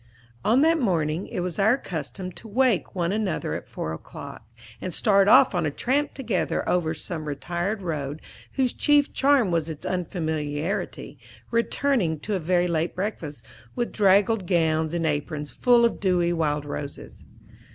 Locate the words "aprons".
15.05-15.51